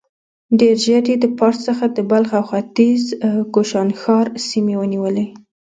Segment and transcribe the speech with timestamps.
[0.59, 3.03] ډېر ژر يې د پارس څخه د بلخ او ختيځ
[3.53, 5.25] کوشانښار سيمې ونيولې.